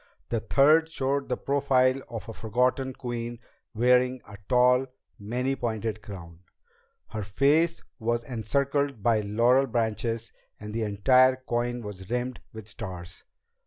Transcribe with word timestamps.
A 0.31 0.39
third 0.39 0.89
showed 0.89 1.29
the 1.29 1.37
profile 1.37 2.01
of 2.09 2.27
a 2.27 2.33
forgotten 2.33 2.93
queen 2.93 3.37
wearing 3.75 4.19
a 4.27 4.35
tall, 4.49 4.87
many 5.19 5.55
pointed 5.55 6.01
crown. 6.01 6.39
Her 7.09 7.21
face 7.21 7.83
was 7.99 8.23
encircled 8.23 9.03
by 9.03 9.19
laurel 9.21 9.67
branches 9.67 10.33
and 10.59 10.73
the 10.73 10.81
entire 10.81 11.35
coin 11.35 11.83
was 11.83 12.09
rimmed 12.09 12.41
with 12.51 12.67
stars. 12.67 13.25